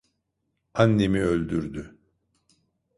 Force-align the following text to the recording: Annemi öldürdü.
Annemi 0.73 1.21
öldürdü. 1.23 1.97